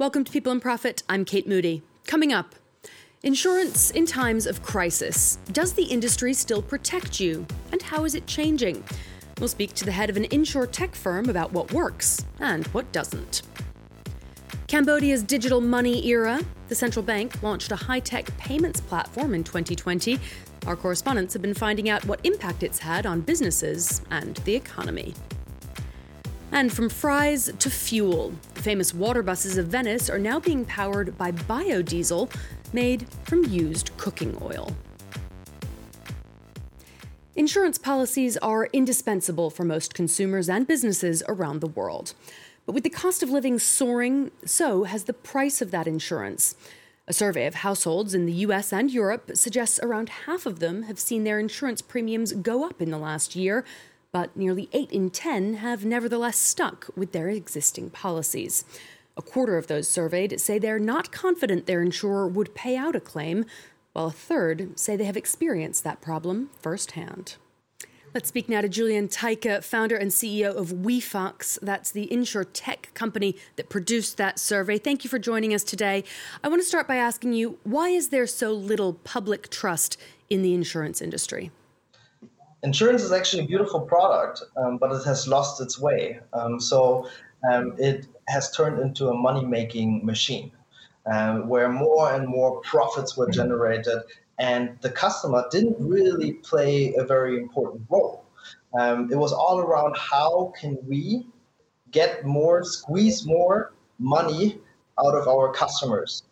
Welcome 0.00 0.24
to 0.24 0.32
People 0.32 0.50
and 0.50 0.62
Profit. 0.62 1.02
I'm 1.10 1.26
Kate 1.26 1.46
Moody. 1.46 1.82
Coming 2.06 2.32
up, 2.32 2.54
insurance 3.22 3.90
in 3.90 4.06
times 4.06 4.46
of 4.46 4.62
crisis. 4.62 5.36
Does 5.52 5.74
the 5.74 5.82
industry 5.82 6.32
still 6.32 6.62
protect 6.62 7.20
you? 7.20 7.46
And 7.70 7.82
how 7.82 8.06
is 8.06 8.14
it 8.14 8.26
changing? 8.26 8.82
We'll 9.38 9.48
speak 9.48 9.74
to 9.74 9.84
the 9.84 9.92
head 9.92 10.08
of 10.08 10.16
an 10.16 10.24
insure 10.30 10.66
tech 10.66 10.94
firm 10.94 11.28
about 11.28 11.52
what 11.52 11.74
works 11.74 12.24
and 12.38 12.66
what 12.68 12.90
doesn't. 12.92 13.42
Cambodia's 14.68 15.22
digital 15.22 15.60
money 15.60 16.06
era. 16.06 16.40
The 16.68 16.74
central 16.74 17.02
bank 17.02 17.42
launched 17.42 17.70
a 17.70 17.76
high 17.76 18.00
tech 18.00 18.34
payments 18.38 18.80
platform 18.80 19.34
in 19.34 19.44
2020. 19.44 20.18
Our 20.66 20.76
correspondents 20.76 21.34
have 21.34 21.42
been 21.42 21.52
finding 21.52 21.90
out 21.90 22.06
what 22.06 22.20
impact 22.24 22.62
it's 22.62 22.78
had 22.78 23.04
on 23.04 23.20
businesses 23.20 24.00
and 24.10 24.36
the 24.46 24.54
economy. 24.54 25.14
And 26.52 26.72
from 26.72 26.88
fries 26.88 27.52
to 27.58 27.70
fuel, 27.70 28.34
the 28.54 28.62
famous 28.62 28.92
water 28.92 29.22
buses 29.22 29.56
of 29.56 29.68
Venice 29.68 30.10
are 30.10 30.18
now 30.18 30.40
being 30.40 30.64
powered 30.64 31.16
by 31.16 31.30
biodiesel 31.30 32.32
made 32.72 33.06
from 33.24 33.44
used 33.44 33.96
cooking 33.96 34.36
oil. 34.42 34.70
Insurance 37.36 37.78
policies 37.78 38.36
are 38.38 38.66
indispensable 38.72 39.48
for 39.48 39.64
most 39.64 39.94
consumers 39.94 40.48
and 40.48 40.66
businesses 40.66 41.22
around 41.28 41.60
the 41.60 41.68
world. 41.68 42.14
But 42.66 42.72
with 42.72 42.84
the 42.84 42.90
cost 42.90 43.22
of 43.22 43.30
living 43.30 43.58
soaring, 43.58 44.30
so 44.44 44.84
has 44.84 45.04
the 45.04 45.12
price 45.12 45.62
of 45.62 45.70
that 45.70 45.86
insurance. 45.86 46.56
A 47.06 47.12
survey 47.12 47.46
of 47.46 47.54
households 47.56 48.14
in 48.14 48.26
the 48.26 48.32
US 48.44 48.72
and 48.72 48.90
Europe 48.90 49.30
suggests 49.34 49.80
around 49.80 50.08
half 50.26 50.46
of 50.46 50.58
them 50.58 50.82
have 50.82 50.98
seen 50.98 51.24
their 51.24 51.40
insurance 51.40 51.80
premiums 51.80 52.32
go 52.32 52.64
up 52.64 52.82
in 52.82 52.90
the 52.90 52.98
last 52.98 53.34
year, 53.34 53.64
but 54.12 54.36
nearly 54.36 54.68
8 54.72 54.90
in 54.90 55.10
10 55.10 55.54
have 55.54 55.84
nevertheless 55.84 56.38
stuck 56.38 56.88
with 56.96 57.12
their 57.12 57.28
existing 57.28 57.90
policies. 57.90 58.64
A 59.16 59.22
quarter 59.22 59.56
of 59.56 59.66
those 59.66 59.88
surveyed 59.88 60.40
say 60.40 60.58
they're 60.58 60.78
not 60.78 61.12
confident 61.12 61.66
their 61.66 61.82
insurer 61.82 62.26
would 62.26 62.54
pay 62.54 62.76
out 62.76 62.96
a 62.96 63.00
claim, 63.00 63.44
while 63.92 64.06
a 64.06 64.12
third 64.12 64.78
say 64.78 64.96
they 64.96 65.04
have 65.04 65.16
experienced 65.16 65.84
that 65.84 66.00
problem 66.00 66.50
firsthand. 66.60 67.36
Let's 68.12 68.28
speak 68.28 68.48
now 68.48 68.60
to 68.60 68.68
Julian 68.68 69.06
Teike, 69.06 69.62
founder 69.62 69.94
and 69.94 70.10
CEO 70.10 70.52
of 70.52 70.70
WeFox. 70.70 71.60
That's 71.62 71.92
the 71.92 72.12
insure 72.12 72.42
tech 72.42 72.90
company 72.92 73.36
that 73.54 73.68
produced 73.68 74.16
that 74.16 74.40
survey. 74.40 74.78
Thank 74.78 75.04
you 75.04 75.10
for 75.10 75.20
joining 75.20 75.54
us 75.54 75.62
today. 75.62 76.02
I 76.42 76.48
want 76.48 76.60
to 76.60 76.66
start 76.66 76.88
by 76.88 76.96
asking 76.96 77.34
you 77.34 77.58
why 77.62 77.90
is 77.90 78.08
there 78.08 78.26
so 78.26 78.52
little 78.52 78.94
public 78.94 79.48
trust 79.48 79.96
in 80.28 80.42
the 80.42 80.54
insurance 80.54 81.00
industry? 81.00 81.52
Insurance 82.62 83.02
is 83.02 83.12
actually 83.12 83.44
a 83.44 83.46
beautiful 83.46 83.80
product, 83.80 84.42
um, 84.56 84.78
but 84.78 84.92
it 84.92 85.04
has 85.04 85.26
lost 85.26 85.60
its 85.60 85.78
way. 85.78 86.20
Um, 86.32 86.60
so 86.60 87.08
um, 87.50 87.74
it 87.78 88.06
has 88.28 88.50
turned 88.50 88.80
into 88.80 89.08
a 89.08 89.14
money 89.14 89.44
making 89.44 90.04
machine 90.04 90.52
um, 91.06 91.48
where 91.48 91.68
more 91.68 92.12
and 92.12 92.28
more 92.28 92.60
profits 92.60 93.16
were 93.16 93.30
generated, 93.30 93.98
and 94.38 94.76
the 94.80 94.90
customer 94.90 95.44
didn't 95.50 95.76
really 95.78 96.32
play 96.32 96.94
a 96.94 97.04
very 97.04 97.36
important 97.36 97.82
role. 97.88 98.24
Um, 98.78 99.10
it 99.10 99.16
was 99.16 99.32
all 99.32 99.58
around 99.58 99.96
how 99.96 100.52
can 100.58 100.78
we 100.86 101.26
get 101.90 102.24
more, 102.24 102.62
squeeze 102.64 103.26
more 103.26 103.72
money 103.98 104.58
out 104.98 105.14
of 105.14 105.26
our 105.26 105.52
customers. 105.52 106.22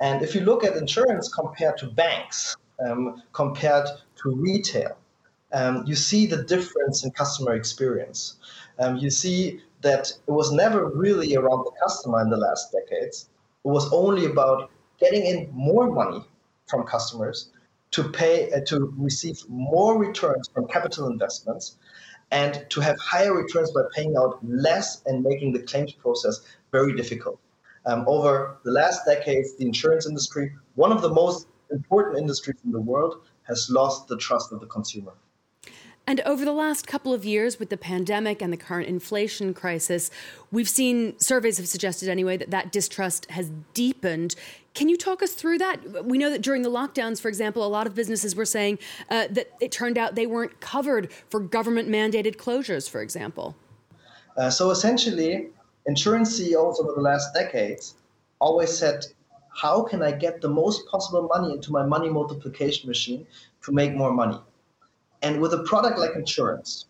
And 0.00 0.22
if 0.22 0.34
you 0.34 0.40
look 0.40 0.64
at 0.64 0.76
insurance 0.76 1.28
compared 1.32 1.76
to 1.78 1.86
banks, 1.86 2.56
um, 2.84 3.22
compared 3.32 3.86
to 4.22 4.34
retail, 4.34 4.96
um, 5.52 5.84
you 5.86 5.94
see 5.94 6.26
the 6.26 6.42
difference 6.44 7.04
in 7.04 7.10
customer 7.10 7.54
experience. 7.54 8.36
Um, 8.78 8.96
you 8.96 9.10
see 9.10 9.60
that 9.82 10.12
it 10.26 10.30
was 10.30 10.52
never 10.52 10.88
really 10.88 11.36
around 11.36 11.64
the 11.64 11.72
customer 11.82 12.20
in 12.22 12.30
the 12.30 12.36
last 12.36 12.72
decades. 12.72 13.28
It 13.64 13.68
was 13.68 13.92
only 13.92 14.26
about 14.26 14.70
getting 14.98 15.26
in 15.26 15.50
more 15.52 15.90
money 15.90 16.24
from 16.68 16.84
customers 16.84 17.50
to 17.90 18.08
pay 18.08 18.50
uh, 18.52 18.60
to 18.66 18.94
receive 18.96 19.38
more 19.48 19.98
returns 19.98 20.48
from 20.48 20.66
capital 20.66 21.08
investments 21.08 21.76
and 22.30 22.64
to 22.70 22.80
have 22.80 22.98
higher 22.98 23.34
returns 23.34 23.70
by 23.72 23.82
paying 23.94 24.16
out 24.16 24.38
less 24.42 25.02
and 25.04 25.22
making 25.22 25.52
the 25.52 25.60
claims 25.60 25.92
process 25.92 26.40
very 26.70 26.94
difficult. 26.96 27.38
Um, 27.84 28.04
over 28.06 28.56
the 28.64 28.70
last 28.70 29.04
decades, 29.04 29.56
the 29.56 29.66
insurance 29.66 30.06
industry, 30.06 30.52
one 30.76 30.92
of 30.92 31.02
the 31.02 31.10
most 31.10 31.48
important 31.70 32.18
industries 32.18 32.56
in 32.64 32.72
the 32.72 32.80
world, 32.80 33.22
has 33.42 33.68
lost 33.70 34.08
the 34.08 34.16
trust 34.16 34.52
of 34.52 34.60
the 34.60 34.66
consumer. 34.66 35.12
And 36.06 36.20
over 36.22 36.44
the 36.44 36.52
last 36.52 36.86
couple 36.86 37.14
of 37.14 37.24
years, 37.24 37.60
with 37.60 37.70
the 37.70 37.76
pandemic 37.76 38.42
and 38.42 38.52
the 38.52 38.56
current 38.56 38.88
inflation 38.88 39.54
crisis, 39.54 40.10
we've 40.50 40.68
seen 40.68 41.18
surveys 41.18 41.58
have 41.58 41.68
suggested 41.68 42.08
anyway 42.08 42.36
that 42.36 42.50
that 42.50 42.72
distrust 42.72 43.30
has 43.30 43.50
deepened. 43.72 44.34
Can 44.74 44.88
you 44.88 44.96
talk 44.96 45.22
us 45.22 45.32
through 45.32 45.58
that? 45.58 46.04
We 46.04 46.18
know 46.18 46.30
that 46.30 46.42
during 46.42 46.62
the 46.62 46.70
lockdowns, 46.70 47.20
for 47.20 47.28
example, 47.28 47.64
a 47.64 47.68
lot 47.68 47.86
of 47.86 47.94
businesses 47.94 48.34
were 48.34 48.44
saying 48.44 48.80
uh, 49.10 49.28
that 49.30 49.52
it 49.60 49.70
turned 49.70 49.96
out 49.96 50.16
they 50.16 50.26
weren't 50.26 50.60
covered 50.60 51.12
for 51.30 51.38
government 51.38 51.88
mandated 51.88 52.36
closures, 52.36 52.90
for 52.90 53.00
example. 53.00 53.54
Uh, 54.36 54.50
so 54.50 54.70
essentially, 54.70 55.50
insurance 55.86 56.36
CEOs 56.36 56.80
over 56.80 56.92
the 56.94 57.00
last 57.00 57.32
decades 57.32 57.94
always 58.40 58.76
said, 58.76 59.06
How 59.54 59.82
can 59.82 60.02
I 60.02 60.10
get 60.10 60.40
the 60.40 60.48
most 60.48 60.84
possible 60.88 61.28
money 61.32 61.52
into 61.52 61.70
my 61.70 61.86
money 61.86 62.08
multiplication 62.08 62.88
machine 62.88 63.24
to 63.62 63.72
make 63.72 63.94
more 63.94 64.12
money? 64.12 64.38
And 65.22 65.40
with 65.40 65.54
a 65.54 65.62
product 65.62 65.98
like 65.98 66.14
insurance, 66.16 66.86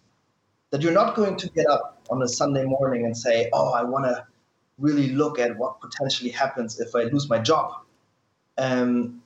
that 0.71 0.81
you're 0.81 0.93
not 0.93 1.15
going 1.15 1.37
to 1.37 1.49
get 1.51 1.67
up 1.67 2.03
on 2.11 2.23
a 2.23 2.29
Sunday 2.29 2.65
morning 2.65 3.05
and 3.05 3.17
say, 3.17 3.51
oh, 3.53 3.73
I 3.73 3.85
want 3.85 4.07
to 4.07 4.27
really 4.79 5.11
look 5.11 5.39
at 5.39 5.57
what 5.59 5.81
potentially 5.81 6.31
happens 6.31 6.81
if 6.81 6.95
I 6.95 7.05
lose 7.05 7.29
my 7.29 7.39
job. 7.39 7.73
Um, 8.59 9.23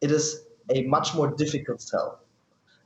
it 0.00 0.10
is 0.10 0.44
a 0.70 0.82
much 0.82 1.14
more 1.14 1.28
difficult 1.28 1.80
sell. 1.80 2.20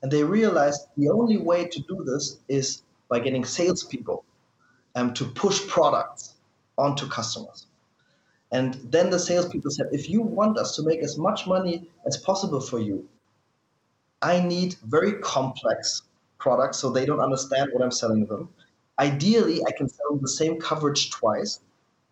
And 0.03 0.13
they 0.13 0.23
realized 0.23 0.83
the 0.97 1.09
only 1.09 1.39
way 1.39 1.67
to 1.67 1.81
do 1.83 2.05
this 2.05 2.39
is 2.49 2.83
by 3.09 3.19
getting 3.19 3.45
salespeople 3.45 4.25
um, 4.95 5.13
to 5.15 5.25
push 5.25 5.67
products 5.67 6.35
onto 6.77 7.09
customers. 7.09 7.67
And 8.53 8.75
then 8.75 9.11
the 9.11 9.19
salespeople 9.19 9.71
said, 9.73 9.89
if 9.93 10.09
you 10.09 10.23
want 10.23 10.57
us 10.57 10.77
to 10.77 10.83
make 10.83 11.01
as 11.01 11.19
much 11.19 11.47
money 11.47 11.89
as 12.07 12.17
possible 12.17 12.61
for 12.61 12.79
you, 12.79 13.09
I 14.23 14.41
need 14.41 14.77
very 14.85 15.13
complex 15.21 16.03
products 16.39 16.79
so 16.79 16.91
they 16.91 17.07
don't 17.07 17.21
understand 17.21 17.71
what 17.73 17.83
I'm 17.83 17.91
selling 17.91 18.27
them. 18.27 18.49
Ideally, 18.99 19.63
I 19.67 19.71
can 19.77 19.89
sell 19.89 20.11
them 20.11 20.21
the 20.23 20.29
same 20.29 20.61
coverage 20.61 21.11
twice. 21.11 21.61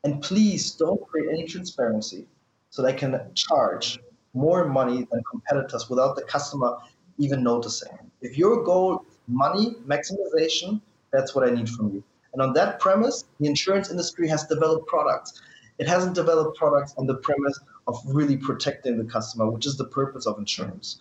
And 0.04 0.22
please 0.22 0.72
don't 0.72 1.04
create 1.08 1.28
any 1.30 1.46
transparency 1.46 2.26
so 2.70 2.80
they 2.80 2.92
can 2.92 3.20
charge 3.34 3.98
more 4.34 4.68
money 4.68 5.06
than 5.10 5.22
competitors 5.30 5.90
without 5.90 6.14
the 6.14 6.22
customer 6.22 6.76
even 7.18 7.42
noticing. 7.42 7.98
If 8.20 8.38
your 8.38 8.62
goal 8.62 9.04
is 9.08 9.16
money 9.26 9.74
maximization, 9.86 10.80
that's 11.12 11.34
what 11.34 11.48
I 11.48 11.50
need 11.50 11.68
from 11.68 11.92
you. 11.92 12.04
And 12.34 12.42
on 12.42 12.52
that 12.52 12.78
premise, 12.78 13.24
the 13.40 13.46
insurance 13.46 13.90
industry 13.90 14.28
has 14.28 14.44
developed 14.46 14.86
products. 14.86 15.40
It 15.78 15.88
hasn't 15.88 16.14
developed 16.14 16.56
products 16.56 16.94
on 16.98 17.06
the 17.06 17.16
premise 17.16 17.58
of 17.86 18.00
really 18.06 18.36
protecting 18.36 18.98
the 18.98 19.04
customer, 19.04 19.50
which 19.50 19.66
is 19.66 19.76
the 19.76 19.84
purpose 19.84 20.26
of 20.26 20.38
insurance. 20.38 21.00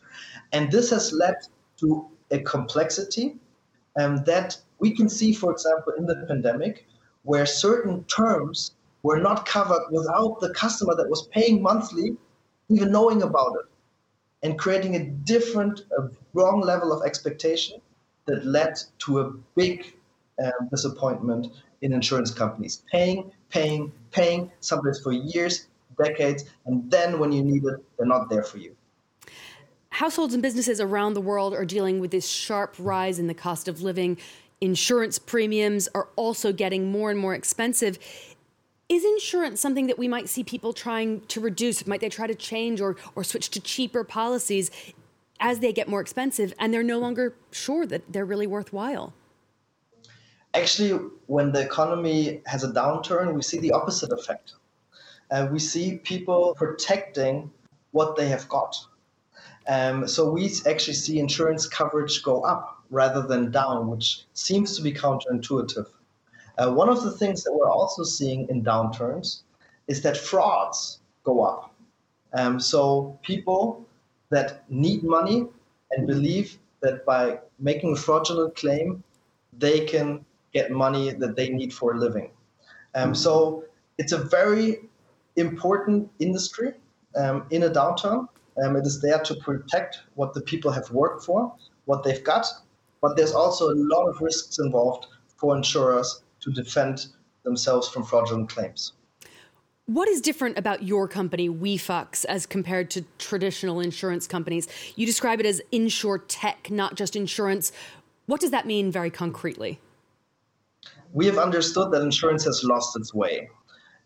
And 0.52 0.72
this 0.72 0.90
has 0.92 1.12
led 1.12 1.36
to 1.78 2.08
a 2.32 2.40
complexity 2.40 3.36
um, 4.00 4.24
that 4.26 4.58
we 4.80 4.92
can 4.92 5.10
see, 5.10 5.34
for 5.34 5.52
example, 5.52 5.94
in 5.98 6.06
the 6.06 6.26
pandemic, 6.28 6.86
where 7.24 7.46
certain 7.46 8.04
terms 8.06 8.72
were 9.04 9.20
not 9.20 9.46
covered 9.46 9.84
without 9.92 10.40
the 10.42 10.54
customer 10.54 10.96
that 10.96 11.10
was 11.10 11.28
paying 11.28 11.62
monthly 11.62 12.18
even 12.70 12.92
knowing 12.92 13.22
about 13.22 13.56
it 13.60 13.66
and 14.44 14.58
creating 14.60 14.96
a 14.96 15.06
different, 15.06 15.82
a 15.98 16.10
wrong 16.34 16.62
level 16.62 16.92
of 16.92 17.06
expectation 17.06 17.80
that 18.26 18.46
led 18.46 18.74
to 19.00 19.20
a 19.20 19.32
big 19.56 19.94
um, 20.44 20.68
disappointment 20.72 21.48
in 21.82 21.94
insurance 21.94 22.32
companies. 22.32 22.84
Paying, 22.92 23.32
paying, 23.50 23.92
paying, 24.12 24.52
sometimes 24.60 25.00
for 25.02 25.12
years, 25.12 25.68
decades, 26.02 26.46
and 26.66 26.90
then 26.90 27.20
when 27.20 27.32
you 27.32 27.44
need 27.44 27.64
it, 27.64 27.84
they're 27.98 28.08
not 28.08 28.30
there 28.30 28.44
for 28.44 28.58
you. 28.58 28.76
Households 29.90 30.34
and 30.34 30.44
businesses 30.44 30.82
around 30.82 31.14
the 31.14 31.22
world 31.22 31.54
are 31.54 31.64
dealing 31.64 32.02
with 32.02 32.12
this 32.12 32.28
sharp 32.28 32.76
rise 32.78 33.18
in 33.18 33.28
the 33.28 33.34
cost 33.34 33.70
of 33.70 33.82
living. 33.82 34.18
Insurance 34.60 35.18
premiums 35.18 35.88
are 35.96 36.10
also 36.18 36.52
getting 36.52 36.92
more 36.92 37.10
and 37.10 37.18
more 37.18 37.34
expensive. 37.34 37.98
Is 38.90 39.06
insurance 39.06 39.62
something 39.62 39.88
that 39.88 39.98
we 39.98 40.10
might 40.10 40.28
see 40.28 40.44
people 40.44 40.74
trying 40.74 41.22
to 41.28 41.40
reduce? 41.40 41.88
Might 41.88 42.02
they 42.02 42.10
try 42.10 42.28
to 42.28 42.36
change 42.36 42.82
or, 42.82 42.98
or 43.16 43.24
switch 43.24 43.50
to 43.52 43.62
cheaper 43.62 44.04
policies 44.04 44.70
as 45.40 45.60
they 45.60 45.72
get 45.72 45.88
more 45.88 46.02
expensive 46.02 46.54
and 46.60 46.74
they're 46.74 46.84
no 46.84 47.00
longer 47.00 47.36
sure 47.52 47.86
that 47.86 48.12
they're 48.12 48.26
really 48.26 48.48
worthwhile? 48.48 49.14
Actually, 50.54 50.92
when 51.28 51.54
the 51.54 51.62
economy 51.62 52.42
has 52.48 52.66
a 52.66 52.72
downturn, 52.72 53.34
we 53.34 53.42
see 53.42 53.60
the 53.60 53.72
opposite 53.72 54.12
effect 54.12 54.56
uh, 55.32 55.48
we 55.52 55.60
see 55.60 55.98
people 55.98 56.54
protecting 56.56 57.52
what 57.92 58.16
they 58.16 58.28
have 58.28 58.48
got. 58.50 58.76
Um, 59.68 60.08
so 60.08 60.30
we 60.30 60.52
actually 60.68 60.94
see 60.94 61.20
insurance 61.20 61.68
coverage 61.68 62.22
go 62.24 62.42
up 62.42 62.84
rather 62.92 63.22
than 63.22 63.52
down, 63.52 63.90
which 63.90 64.26
seems 64.34 64.76
to 64.76 64.84
be 64.84 64.94
counterintuitive. 64.94 65.88
Uh, 66.58 66.72
one 66.72 66.90
of 66.90 67.04
the 67.04 67.12
things 67.12 67.44
that 67.44 67.54
we're 67.54 67.70
also 67.70 68.04
seeing 68.04 68.48
in 68.50 68.64
downturns 68.64 69.42
is 69.88 70.02
that 70.04 70.18
frauds 70.18 71.00
go 71.24 71.44
up. 71.44 71.74
Um, 72.34 72.60
so 72.60 73.18
people 73.24 73.86
that 74.30 74.70
need 74.70 75.04
money 75.04 75.48
and 75.92 76.08
believe 76.08 76.58
that 76.82 77.06
by 77.06 77.40
making 77.60 77.94
a 77.94 77.96
fraudulent 77.96 78.56
claim, 78.56 79.04
they 79.58 79.86
can 79.86 80.26
get 80.54 80.72
money 80.72 81.12
that 81.12 81.36
they 81.36 81.50
need 81.50 81.74
for 81.74 81.94
a 81.94 81.98
living. 81.98 82.30
Um, 82.94 83.16
so 83.16 83.64
it's 83.98 84.12
a 84.12 84.18
very 84.18 84.90
important 85.36 86.10
industry 86.20 86.74
um, 87.16 87.46
in 87.50 87.64
a 87.64 87.70
downturn. 87.70 88.28
Um, 88.64 88.76
it 88.76 88.86
is 88.86 89.02
there 89.02 89.20
to 89.20 89.36
protect 89.36 90.00
what 90.16 90.34
the 90.34 90.42
people 90.42 90.72
have 90.72 90.90
worked 90.92 91.26
for, 91.26 91.54
what 91.86 92.04
they've 92.04 92.24
got, 92.24 92.46
but 93.02 93.16
there's 93.18 93.34
also 93.34 93.70
a 93.70 93.76
lot 93.76 94.08
of 94.08 94.22
risks 94.22 94.60
involved 94.60 95.08
for 95.38 95.56
insurers 95.56 96.24
to 96.42 96.52
defend 96.52 97.08
themselves 97.44 97.90
from 97.90 98.04
fraudulent 98.04 98.50
claims. 98.50 98.94
What 99.88 100.10
is 100.10 100.20
different 100.20 100.58
about 100.58 100.82
your 100.82 101.08
company, 101.08 101.48
WeFox, 101.48 102.26
as 102.26 102.48
compared 102.48 102.90
to 102.92 103.06
traditional 103.20 103.80
insurance 103.80 104.26
companies? 104.26 104.68
You 104.96 105.06
describe 105.06 105.40
it 105.40 105.46
as 105.46 105.62
insure 105.72 106.18
tech, 106.18 106.72
not 106.72 106.96
just 106.96 107.16
insurance. 107.16 107.72
What 108.26 108.42
does 108.42 108.50
that 108.50 108.66
mean 108.66 108.92
very 108.92 109.12
concretely? 109.12 109.80
We 111.14 111.28
have 111.28 111.38
understood 111.38 111.92
that 111.92 112.02
insurance 112.02 112.44
has 112.46 112.64
lost 112.64 112.98
its 112.98 113.14
way. 113.14 113.50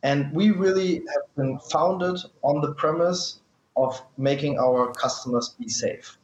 And 0.03 0.31
we 0.33 0.51
really 0.51 0.95
have 0.95 1.35
been 1.35 1.59
founded 1.59 2.19
on 2.41 2.61
the 2.61 2.73
premise 2.73 3.39
of 3.75 4.01
making 4.17 4.57
our 4.59 4.93
customers 4.93 5.55
be 5.59 5.69
safe. 5.69 6.17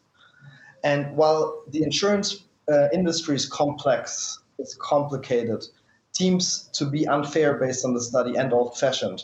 And 0.83 1.15
while 1.15 1.63
the 1.69 1.83
insurance 1.83 2.43
uh, 2.71 2.89
industry 2.93 3.35
is 3.35 3.45
complex, 3.47 4.39
it's 4.59 4.75
complicated, 4.75 5.65
seems 6.13 6.69
to 6.73 6.85
be 6.85 7.07
unfair 7.07 7.55
based 7.55 7.83
on 7.85 7.93
the 7.93 8.01
study 8.01 8.35
and 8.35 8.53
old 8.53 8.77
fashioned 8.77 9.23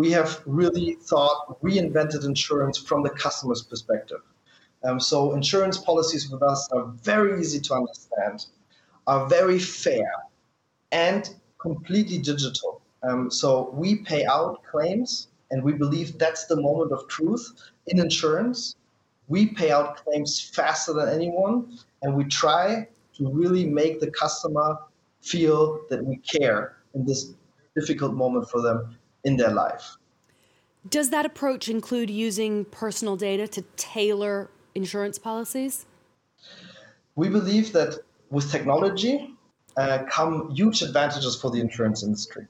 we 0.00 0.10
have 0.10 0.42
really 0.46 0.94
thought, 0.94 1.60
reinvented 1.62 2.24
insurance 2.24 2.78
from 2.78 3.02
the 3.02 3.10
customer's 3.10 3.62
perspective. 3.62 4.22
Um, 4.82 4.98
so 4.98 5.34
insurance 5.34 5.76
policies 5.76 6.30
with 6.30 6.42
us 6.42 6.66
are 6.72 6.86
very 7.02 7.38
easy 7.38 7.60
to 7.60 7.74
understand, 7.74 8.46
are 9.06 9.26
very 9.26 9.58
fair, 9.58 10.10
and 10.90 11.28
completely 11.58 12.16
digital. 12.16 12.80
Um, 13.02 13.30
so 13.30 13.70
we 13.72 13.96
pay 13.96 14.24
out 14.26 14.62
claims, 14.70 15.28
and 15.50 15.62
we 15.62 15.72
believe 15.72 16.18
that's 16.18 16.46
the 16.46 16.60
moment 16.60 16.92
of 16.92 17.08
truth 17.08 17.52
in 17.86 17.98
insurance. 17.98 18.76
We 19.28 19.46
pay 19.46 19.70
out 19.70 20.04
claims 20.04 20.40
faster 20.40 20.92
than 20.92 21.08
anyone, 21.08 21.78
and 22.02 22.14
we 22.14 22.24
try 22.24 22.88
to 23.16 23.30
really 23.30 23.66
make 23.66 24.00
the 24.00 24.10
customer 24.10 24.78
feel 25.20 25.80
that 25.90 26.04
we 26.04 26.16
care 26.16 26.76
in 26.94 27.04
this 27.04 27.32
difficult 27.74 28.14
moment 28.14 28.50
for 28.50 28.60
them 28.60 28.96
in 29.24 29.36
their 29.36 29.50
life. 29.50 29.96
Does 30.88 31.10
that 31.10 31.26
approach 31.26 31.68
include 31.68 32.08
using 32.08 32.64
personal 32.64 33.16
data 33.16 33.46
to 33.48 33.62
tailor 33.76 34.50
insurance 34.74 35.18
policies? 35.18 35.84
We 37.16 37.28
believe 37.28 37.72
that 37.72 37.98
with 38.30 38.50
technology 38.50 39.34
uh, 39.76 40.04
come 40.10 40.50
huge 40.50 40.82
advantages 40.82 41.38
for 41.40 41.50
the 41.50 41.60
insurance 41.60 42.02
industry. 42.02 42.46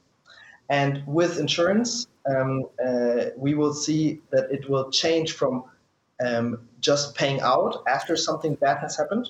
And 0.71 1.03
with 1.05 1.37
insurance, 1.37 2.07
um, 2.25 2.63
uh, 2.83 3.25
we 3.35 3.55
will 3.55 3.73
see 3.73 4.21
that 4.31 4.49
it 4.49 4.69
will 4.69 4.89
change 4.89 5.33
from 5.33 5.65
um, 6.25 6.69
just 6.79 7.13
paying 7.13 7.41
out 7.41 7.83
after 7.87 8.15
something 8.15 8.55
bad 8.55 8.77
has 8.77 8.95
happened 8.95 9.27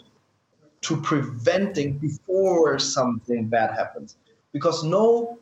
to 0.81 1.01
preventing 1.01 1.97
before 1.97 2.77
something 2.77 3.47
bad 3.47 3.71
happens. 3.75 4.17
Because 4.53 4.83
no 4.83 5.39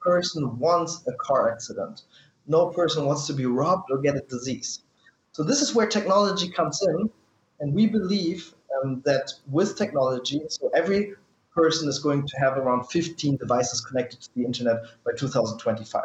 person 0.00 0.58
wants 0.58 1.06
a 1.06 1.12
car 1.12 1.52
accident. 1.52 2.02
No 2.46 2.68
person 2.70 3.04
wants 3.04 3.26
to 3.26 3.34
be 3.34 3.44
robbed 3.44 3.90
or 3.90 3.98
get 3.98 4.16
a 4.16 4.20
disease. 4.20 4.80
So 5.32 5.42
this 5.42 5.60
is 5.60 5.74
where 5.74 5.86
technology 5.86 6.48
comes 6.48 6.80
in, 6.82 7.10
and 7.60 7.74
we 7.74 7.86
believe 7.86 8.54
um, 8.82 9.02
that 9.04 9.32
with 9.50 9.76
technology, 9.76 10.40
so 10.48 10.70
every 10.74 11.14
person 11.54 11.88
is 11.88 11.98
going 11.98 12.26
to 12.26 12.38
have 12.38 12.56
around 12.56 12.84
15 12.84 13.36
devices 13.36 13.80
connected 13.80 14.20
to 14.20 14.28
the 14.34 14.44
internet 14.44 14.76
by 15.04 15.12
2025. 15.16 16.02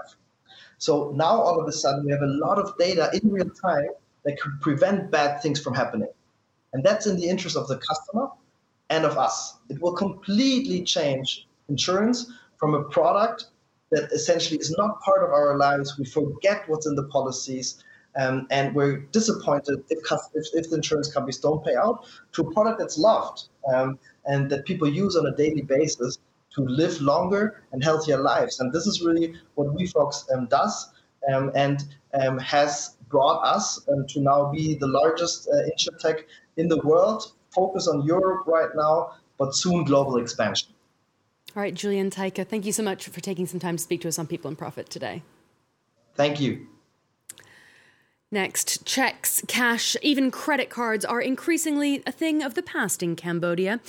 So 0.77 1.11
now 1.15 1.41
all 1.41 1.59
of 1.59 1.67
a 1.67 1.71
sudden 1.71 2.05
we 2.05 2.11
have 2.11 2.21
a 2.21 2.27
lot 2.27 2.59
of 2.59 2.77
data 2.77 3.09
in 3.13 3.31
real 3.31 3.49
time 3.49 3.89
that 4.23 4.39
could 4.39 4.59
prevent 4.61 5.09
bad 5.09 5.41
things 5.41 5.59
from 5.61 5.73
happening. 5.73 6.09
And 6.73 6.83
that's 6.83 7.07
in 7.07 7.15
the 7.15 7.27
interest 7.27 7.55
of 7.55 7.67
the 7.67 7.77
customer 7.77 8.27
and 8.89 9.05
of 9.05 9.17
us. 9.17 9.57
It 9.69 9.81
will 9.81 9.93
completely 9.93 10.83
change 10.83 11.47
insurance 11.69 12.31
from 12.57 12.73
a 12.73 12.83
product 12.83 13.45
that 13.91 14.11
essentially 14.11 14.59
is 14.59 14.75
not 14.77 15.01
part 15.01 15.23
of 15.23 15.29
our 15.29 15.57
lives. 15.57 15.97
We 15.97 16.05
forget 16.05 16.67
what's 16.67 16.85
in 16.85 16.95
the 16.95 17.05
policies. 17.05 17.83
Um, 18.19 18.47
and 18.49 18.73
we're 18.73 18.97
disappointed 19.11 19.83
if, 19.89 19.99
if, 20.33 20.45
if, 20.53 20.69
the 20.69 20.75
insurance 20.77 21.13
companies 21.13 21.37
don't 21.37 21.63
pay 21.63 21.75
out 21.75 22.05
to 22.33 22.41
a 22.41 22.51
product 22.51 22.79
that's 22.79 22.97
loved 22.97 23.43
um, 23.71 23.99
and 24.27 24.49
that 24.49 24.65
people 24.65 24.87
use 24.87 25.15
on 25.15 25.25
a 25.25 25.35
daily 25.35 25.61
basis 25.61 26.19
to 26.55 26.61
live 26.61 26.99
longer 27.01 27.63
and 27.71 27.83
healthier 27.83 28.17
lives. 28.17 28.59
And 28.59 28.71
this 28.71 28.87
is 28.87 29.01
really 29.01 29.35
what 29.55 29.67
WeFox 29.75 30.31
um, 30.33 30.47
does 30.47 30.89
um, 31.31 31.51
and 31.55 31.83
um, 32.13 32.37
has 32.39 32.95
brought 33.09 33.41
us 33.43 33.87
um, 33.89 34.05
to 34.07 34.19
now 34.19 34.51
be 34.51 34.75
the 34.75 34.87
largest 34.87 35.47
uh, 35.47 35.55
insurtech 35.69 36.23
in 36.57 36.67
the 36.67 36.77
world, 36.77 37.31
focus 37.51 37.87
on 37.87 38.03
Europe 38.03 38.45
right 38.47 38.69
now, 38.75 39.13
but 39.37 39.55
soon 39.55 39.83
global 39.83 40.17
expansion. 40.17 40.69
All 41.55 41.63
right, 41.63 41.73
Julian 41.73 42.09
Teike, 42.09 42.47
thank 42.47 42.65
you 42.65 42.73
so 42.73 42.83
much 42.83 43.07
for 43.07 43.21
taking 43.21 43.45
some 43.45 43.59
time 43.59 43.77
to 43.77 43.83
speak 43.83 44.01
to 44.01 44.07
us 44.07 44.19
on 44.19 44.27
People 44.27 44.49
and 44.49 44.57
Profit 44.57 44.89
today. 44.89 45.23
Thank 46.15 46.39
you. 46.39 46.67
Next, 48.29 48.85
checks, 48.85 49.41
cash, 49.47 49.95
even 50.01 50.31
credit 50.31 50.69
cards 50.69 51.05
are 51.05 51.21
increasingly 51.21 52.03
a 52.05 52.11
thing 52.11 52.43
of 52.43 52.55
the 52.55 52.61
past 52.61 53.01
in 53.01 53.15
Cambodia. 53.15 53.79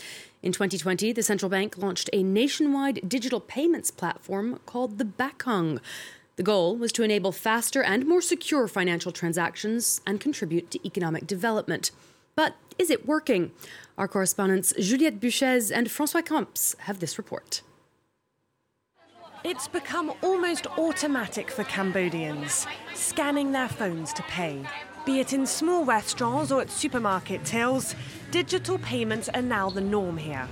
In 0.42 0.52
2020, 0.52 1.12
the 1.12 1.22
central 1.22 1.48
bank 1.48 1.76
launched 1.76 2.08
a 2.12 2.22
nationwide 2.22 3.08
digital 3.08 3.40
payments 3.40 3.90
platform 3.90 4.60
called 4.66 4.98
the 4.98 5.04
Bakong. 5.04 5.80
The 6.36 6.44
goal 6.44 6.76
was 6.76 6.92
to 6.92 7.02
enable 7.02 7.32
faster 7.32 7.82
and 7.82 8.06
more 8.06 8.20
secure 8.20 8.68
financial 8.68 9.10
transactions 9.10 10.00
and 10.06 10.20
contribute 10.20 10.70
to 10.70 10.86
economic 10.86 11.26
development. 11.26 11.90
But 12.36 12.54
is 12.78 12.88
it 12.88 13.04
working? 13.04 13.50
Our 13.96 14.06
correspondents 14.06 14.72
Juliette 14.78 15.18
Buchez 15.18 15.72
and 15.72 15.90
Francois 15.90 16.22
Camps 16.22 16.76
have 16.80 17.00
this 17.00 17.18
report. 17.18 17.62
It's 19.42 19.66
become 19.66 20.12
almost 20.22 20.68
automatic 20.78 21.50
for 21.50 21.64
Cambodians, 21.64 22.66
scanning 22.94 23.50
their 23.50 23.68
phones 23.68 24.12
to 24.12 24.22
pay. 24.22 24.64
Be 25.08 25.20
it 25.20 25.32
in 25.32 25.46
small 25.46 25.86
restaurants 25.86 26.52
or 26.52 26.60
at 26.60 26.70
supermarket 26.70 27.42
tills, 27.42 27.94
digital 28.30 28.76
payments 28.76 29.30
are 29.30 29.40
now 29.40 29.70
the 29.70 29.80
norm 29.80 30.18
here. 30.18 30.46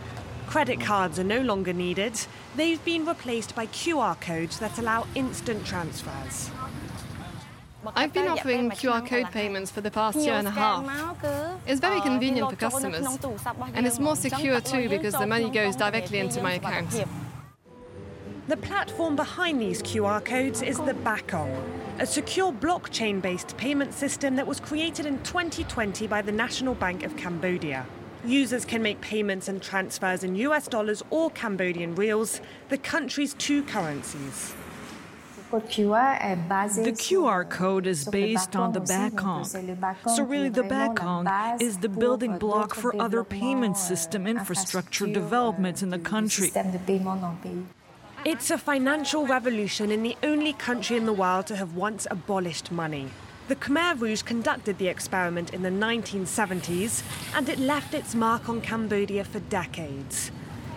Credit 0.47 0.81
cards 0.81 1.19
are 1.19 1.25
no 1.25 1.43
longer 1.43 1.75
needed, 1.75 2.19
they've 2.57 2.83
been 2.83 3.05
replaced 3.05 3.55
by 3.55 3.67
QR 3.67 4.19
codes 4.19 4.59
that 4.61 4.79
allow 4.79 5.07
instant 5.15 5.67
transfers. 5.67 6.51
I've 7.95 8.15
been 8.15 8.29
offering 8.29 8.71
QR 8.71 9.07
code 9.07 9.27
payments 9.27 9.71
for 9.71 9.83
the 9.83 9.91
past 9.91 10.17
year 10.17 10.33
and 10.33 10.49
a 10.49 10.53
half. 10.53 11.23
It's 11.67 11.79
very 11.79 12.01
convenient 12.01 12.49
for 12.49 12.57
customers, 12.57 13.07
and 13.75 13.87
it's 13.87 13.99
more 13.99 14.17
secure 14.17 14.63
too 14.63 14.89
because 14.89 15.13
the 15.13 15.27
money 15.27 15.51
goes 15.51 15.77
directly 15.77 16.19
into 16.19 16.41
my 16.41 16.55
account. 16.55 17.05
The 18.49 18.57
platform 18.57 19.17
behind 19.17 19.61
these 19.61 19.83
QR 19.83 20.25
codes 20.25 20.63
is 20.63 20.77
the 20.77 20.95
Bakong, 20.95 21.53
a 21.99 22.07
secure 22.07 22.53
blockchain 22.53 23.21
based 23.21 23.57
payment 23.57 23.93
system 23.93 24.37
that 24.37 24.47
was 24.47 24.61
created 24.61 25.05
in 25.05 25.21
2020 25.25 26.07
by 26.07 26.23
the 26.23 26.31
National 26.31 26.77
Bank 26.77 27.03
of 27.03 27.17
Cambodia. 27.17 27.85
Users 28.25 28.65
can 28.65 28.83
make 28.83 29.01
payments 29.01 29.49
and 29.49 29.61
transfers 29.61 30.23
in 30.23 30.37
US 30.37 30.69
dollars 30.69 31.03
or 31.11 31.29
Cambodian 31.31 31.97
riels, 31.97 32.41
the 32.69 32.79
country's 32.79 33.35
two 33.35 33.65
currencies. 33.65 34.55
The 35.51 35.61
QR 35.61 37.49
code 37.51 37.87
is 37.89 38.05
based 38.05 38.55
on 38.55 38.73
the 38.73 38.81
Bakong. 38.81 39.45
So 40.15 40.23
really 40.23 40.51
the 40.51 40.63
Bakong 40.63 41.61
is 41.61 41.79
the 41.79 41.89
building 41.89 42.39
block 42.39 42.75
for 42.75 42.95
other 43.01 43.25
payment 43.25 43.77
system 43.77 44.27
infrastructure 44.27 45.07
developments 45.07 45.83
in 45.83 45.91
the 45.91 45.99
country. 45.99 46.53
It's 48.27 48.51
a 48.51 48.59
financial 48.59 49.25
revolution 49.25 49.93
in 49.93 50.03
the 50.03 50.17
only 50.25 50.53
country 50.53 50.97
in 50.97 51.07
the 51.07 51.13
world 51.13 51.47
to 51.47 51.55
have 51.55 51.77
once 51.77 52.09
abolished 52.11 52.73
money. 52.73 53.07
The 53.47 53.55
Khmer 53.55 54.01
Rouge 54.01 54.23
conducted 54.23 54.79
the 54.79 54.89
experiment 54.89 55.55
in 55.55 55.63
the 55.63 55.71
1970s, 55.71 57.05
and 57.37 57.49
it 57.49 57.61
left 57.61 57.95
its 57.95 58.17
mark 58.17 58.49
on 58.49 58.61
Cambodia 58.63 59.23
for 59.23 59.39
decades. 59.39 60.33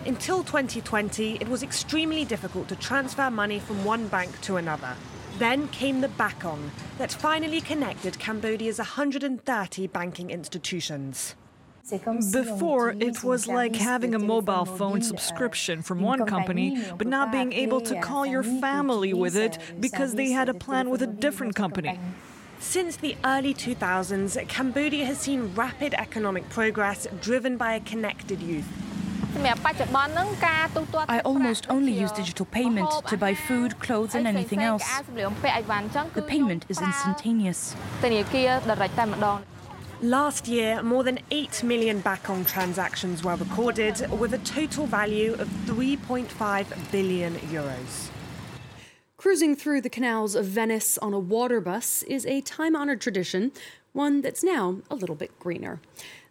Until 0.06 0.44
2020, 0.44 1.38
it 1.40 1.48
was 1.48 1.64
extremely 1.64 2.24
difficult 2.24 2.68
to 2.68 2.76
transfer 2.76 3.28
money 3.32 3.58
from 3.58 3.84
one 3.84 4.06
bank 4.06 4.40
to 4.42 4.54
another. 4.54 4.94
Then 5.40 5.66
came 5.70 6.02
the 6.02 6.08
Bakong 6.08 6.70
that 6.98 7.10
finally 7.10 7.60
connected 7.60 8.20
Cambodia's 8.20 8.78
130 8.78 9.88
banking 9.88 10.30
institutions. 10.30 11.34
Before, 12.32 12.90
it 13.00 13.24
was 13.24 13.46
like 13.48 13.74
having 13.76 14.14
a 14.14 14.18
mobile 14.18 14.64
phone 14.64 15.02
subscription 15.02 15.82
from 15.82 16.00
one 16.02 16.24
company, 16.26 16.82
but 16.98 17.06
not 17.06 17.32
being 17.32 17.52
able 17.52 17.80
to 17.82 18.00
call 18.00 18.26
your 18.26 18.42
family 18.42 19.12
with 19.12 19.36
it 19.36 19.58
because 19.80 20.14
they 20.14 20.30
had 20.30 20.48
a 20.48 20.54
plan 20.54 20.90
with 20.90 21.02
a 21.02 21.06
different 21.06 21.54
company. 21.54 21.98
Since 22.60 22.96
the 22.96 23.16
early 23.24 23.54
2000s, 23.54 24.36
Cambodia 24.48 25.04
has 25.06 25.18
seen 25.18 25.54
rapid 25.54 25.94
economic 25.94 26.48
progress 26.50 27.06
driven 27.22 27.56
by 27.56 27.74
a 27.74 27.80
connected 27.80 28.40
youth. 28.42 28.66
I 31.08 31.20
almost 31.24 31.70
only 31.70 31.92
use 31.92 32.12
digital 32.12 32.46
payment 32.46 32.90
to 33.06 33.16
buy 33.16 33.34
food, 33.34 33.78
clothes, 33.78 34.14
and 34.14 34.26
anything 34.26 34.60
else. 34.60 34.84
The 36.14 36.22
payment 36.26 36.66
is 36.68 36.80
instantaneous. 36.82 37.74
Last 40.02 40.48
year, 40.48 40.82
more 40.82 41.04
than 41.04 41.18
8 41.30 41.62
million 41.62 42.00
Bakong 42.00 42.46
transactions 42.46 43.22
were 43.22 43.36
recorded 43.36 44.10
with 44.18 44.32
a 44.32 44.38
total 44.38 44.86
value 44.86 45.34
of 45.34 45.46
3.5 45.66 46.90
billion 46.90 47.34
euros. 47.34 48.08
Cruising 49.18 49.54
through 49.54 49.82
the 49.82 49.90
canals 49.90 50.34
of 50.34 50.46
Venice 50.46 50.96
on 50.98 51.12
a 51.12 51.18
water 51.18 51.60
bus 51.60 52.02
is 52.04 52.24
a 52.24 52.40
time 52.40 52.74
honored 52.74 53.02
tradition, 53.02 53.52
one 53.92 54.22
that's 54.22 54.42
now 54.42 54.78
a 54.90 54.94
little 54.94 55.14
bit 55.14 55.38
greener. 55.38 55.82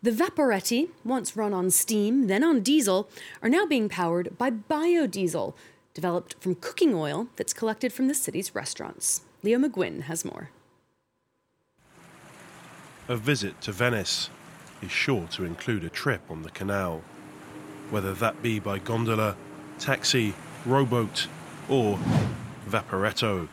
The 0.01 0.09
Vaporetti, 0.09 0.89
once 1.05 1.37
run 1.37 1.53
on 1.53 1.69
steam, 1.69 2.25
then 2.25 2.43
on 2.43 2.61
diesel, 2.61 3.07
are 3.43 3.49
now 3.49 3.67
being 3.67 3.87
powered 3.87 4.35
by 4.35 4.49
biodiesel, 4.49 5.53
developed 5.93 6.33
from 6.39 6.55
cooking 6.55 6.95
oil 6.95 7.27
that's 7.35 7.53
collected 7.53 7.93
from 7.93 8.07
the 8.07 8.15
city's 8.15 8.55
restaurants. 8.55 9.21
Leo 9.43 9.59
McGuinn 9.59 10.01
has 10.03 10.25
more. 10.25 10.49
A 13.09 13.15
visit 13.15 13.59
to 13.61 13.71
Venice 13.71 14.29
is 14.83 14.91
sure 14.91 15.25
to 15.31 15.43
include 15.43 15.83
a 15.83 15.89
trip 15.89 16.21
on 16.29 16.43
the 16.43 16.51
canal, 16.51 17.01
whether 17.89 18.13
that 18.13 18.43
be 18.43 18.59
by 18.59 18.77
gondola, 18.77 19.35
taxi, 19.79 20.35
rowboat, 20.63 21.25
or 21.67 21.97
vaporetto. 22.67 23.47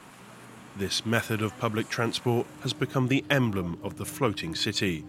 This 0.77 1.07
method 1.07 1.41
of 1.41 1.59
public 1.59 1.89
transport 1.89 2.47
has 2.61 2.75
become 2.75 3.09
the 3.09 3.25
emblem 3.31 3.79
of 3.83 3.97
the 3.97 4.05
floating 4.05 4.55
city. 4.55 5.07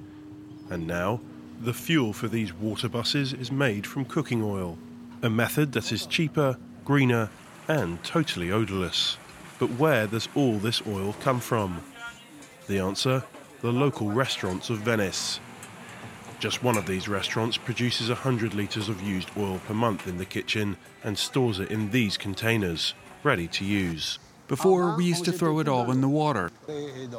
And 0.70 0.88
now, 0.88 1.20
the 1.60 1.74
fuel 1.74 2.14
for 2.14 2.30
these 2.30 2.54
water 2.54 2.88
buses 2.88 3.34
is 3.34 3.52
made 3.52 3.86
from 3.86 4.06
cooking 4.06 4.42
oil, 4.42 4.78
a 5.22 5.30
method 5.30 5.74
that 5.74 5.92
is 5.92 6.06
cheaper, 6.06 6.58
greener, 6.86 7.30
and 7.68 8.02
totally 8.02 8.50
odourless. 8.50 9.18
But 9.60 9.72
where 9.72 10.08
does 10.08 10.30
all 10.36 10.58
this 10.58 10.82
oil 10.88 11.18
come 11.20 11.42
from? 11.42 11.82
The 12.68 12.80
answer 12.80 13.24
the 13.62 13.72
local 13.72 14.10
restaurants 14.10 14.70
of 14.70 14.80
Venice. 14.80 15.40
Just 16.40 16.64
one 16.64 16.78
of 16.78 16.86
these 16.86 17.08
restaurants 17.08 17.58
produces 17.58 18.10
100 18.10 18.54
litres 18.54 18.90
of 18.90 19.02
used 19.02 19.32
oil 19.38 19.60
per 19.66 19.74
month 19.74 20.08
in 20.08 20.18
the 20.18 20.26
kitchen 20.26 20.78
and 21.04 21.18
stores 21.18 21.60
it 21.60 21.72
in 21.72 21.90
these 21.90 22.18
containers, 22.18 22.94
ready 23.24 23.48
to 23.48 23.66
use. 23.66 24.20
Before, 24.48 24.96
we 24.96 25.04
used 25.04 25.26
to 25.26 25.34
throw 25.34 25.60
it 25.60 25.68
all 25.68 25.92
in 25.92 26.00
the 26.00 26.08
water. 26.08 26.52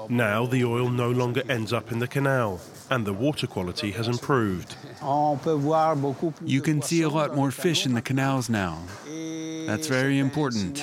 Now, 0.08 0.46
the 0.46 0.64
oil 0.64 0.88
no 0.88 1.10
longer 1.10 1.42
ends 1.48 1.74
up 1.74 1.92
in 1.92 1.98
the 1.98 2.06
canal, 2.06 2.60
and 2.90 3.04
the 3.04 3.12
water 3.12 3.46
quality 3.46 3.90
has 3.90 4.08
improved. 4.08 4.76
You 6.42 6.62
can 6.62 6.80
see 6.80 7.02
a 7.02 7.08
lot 7.10 7.36
more 7.36 7.50
fish 7.50 7.84
in 7.84 7.92
the 7.92 8.00
canals 8.00 8.48
now. 8.48 8.78
That's 9.66 9.88
very 9.88 10.18
important. 10.18 10.82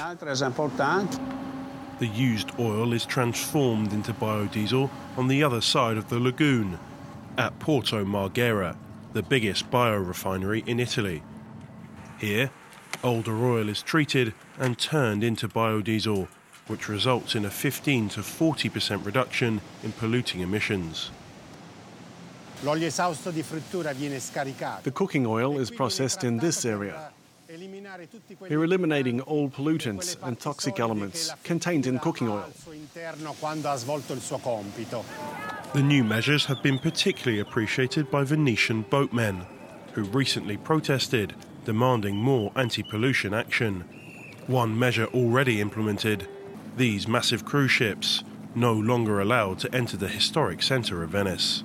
The 1.97 2.07
used 2.07 2.51
oil 2.59 2.91
is 2.91 3.05
transformed 3.05 3.93
into 3.93 4.13
biodiesel 4.13 4.89
on 5.15 5.27
the 5.29 5.43
other 5.43 5.61
side 5.61 5.95
of 5.95 6.09
the 6.09 6.19
lagoon, 6.19 6.77
at 7.37 7.57
Porto 7.59 8.03
Marghera, 8.03 8.75
the 9.13 9.23
biggest 9.23 9.71
biorefinery 9.71 10.67
in 10.67 10.79
Italy. 10.79 11.23
Here, 12.19 12.51
older 13.01 13.35
oil 13.45 13.69
is 13.69 13.81
treated 13.81 14.33
and 14.59 14.77
turned 14.77 15.23
into 15.23 15.47
biodiesel, 15.47 16.27
which 16.67 16.89
results 16.89 17.33
in 17.33 17.45
a 17.45 17.49
15 17.49 18.09
to 18.09 18.21
40% 18.21 19.05
reduction 19.05 19.61
in 19.83 19.93
polluting 19.93 20.41
emissions. 20.41 21.11
The 24.83 24.91
cooking 24.91 25.25
oil 25.25 25.59
is 25.59 25.71
processed 25.71 26.23
in 26.23 26.37
this 26.37 26.65
area. 26.65 27.11
We're 28.39 28.63
eliminating 28.63 29.21
all 29.21 29.49
pollutants 29.49 30.17
and 30.21 30.39
toxic 30.39 30.79
elements 30.79 31.31
contained 31.43 31.87
in 31.87 31.99
cooking 31.99 32.29
oil. 32.29 32.51
The 35.73 35.83
new 35.83 36.03
measures 36.03 36.45
have 36.45 36.61
been 36.63 36.79
particularly 36.79 37.39
appreciated 37.39 38.11
by 38.11 38.23
Venetian 38.23 38.83
boatmen, 38.83 39.45
who 39.93 40.03
recently 40.03 40.57
protested, 40.57 41.35
demanding 41.65 42.15
more 42.15 42.51
anti 42.55 42.83
pollution 42.83 43.33
action. 43.33 43.83
One 44.47 44.77
measure 44.77 45.05
already 45.07 45.61
implemented 45.61 46.27
these 46.77 47.07
massive 47.07 47.45
cruise 47.45 47.71
ships 47.71 48.23
no 48.53 48.73
longer 48.73 49.19
allowed 49.19 49.59
to 49.59 49.73
enter 49.73 49.97
the 49.97 50.07
historic 50.07 50.61
centre 50.61 51.03
of 51.03 51.09
Venice. 51.11 51.63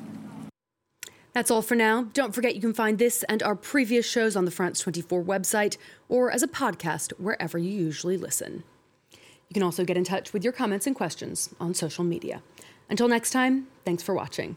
That's 1.33 1.51
all 1.51 1.63
for 1.63 1.77
now. 1.77 2.05
Don't 2.13 2.35
forget 2.35 2.55
you 2.55 2.61
can 2.61 2.75
find 2.75 2.99
this 2.99 3.23
and 3.29 3.43
our 3.43 3.55
previous 3.55 4.09
shows 4.09 4.35
on 4.35 4.45
the 4.45 4.51
France 4.51 4.81
24 4.81 5.23
website 5.23 5.77
or 6.09 6.31
as 6.31 6.43
a 6.43 6.49
podcast 6.49 7.13
wherever 7.19 7.57
you 7.57 7.71
usually 7.71 8.17
listen. 8.17 8.65
You 9.13 9.55
can 9.55 9.63
also 9.63 9.85
get 9.85 9.97
in 9.97 10.05
touch 10.05 10.33
with 10.33 10.45
your 10.45 10.53
comments 10.53 10.87
and 10.87 10.95
questions 10.95 11.51
on 11.61 11.75
social 11.75 12.05
media. 12.05 12.43
Until 12.89 13.09
next 13.09 13.31
time, 13.31 13.69
thanks 13.85 14.03
for 14.03 14.15
watching. 14.15 14.57